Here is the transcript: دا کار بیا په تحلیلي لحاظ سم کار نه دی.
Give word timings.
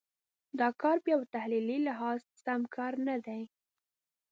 دا 0.59 0.67
کار 0.81 0.97
بیا 1.05 1.15
په 1.21 1.27
تحلیلي 1.35 1.77
لحاظ 1.87 2.19
سم 2.43 2.61
کار 2.75 2.93
نه 3.07 3.15
دی. 3.25 3.41